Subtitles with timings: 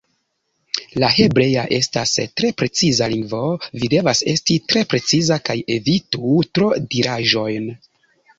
[1.01, 3.41] La hebrea estas tre preciza lingvo,
[3.83, 7.71] vi devas esti tre preciza kaj evitu tro-diraĵojn.